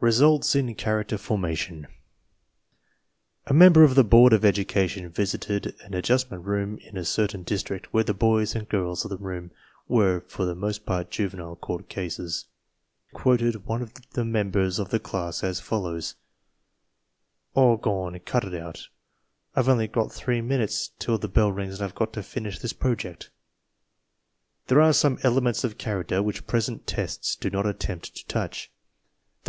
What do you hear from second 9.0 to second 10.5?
of the room were for